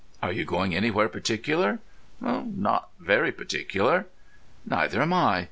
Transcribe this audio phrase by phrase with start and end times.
[0.19, 1.77] Are you going anywhere particular?"
[2.19, 4.07] "Not very particular."
[4.65, 5.39] "Neither am I.